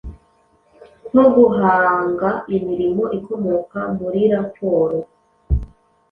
[1.09, 4.97] nko guhanga imirimo ikomoka muriraporo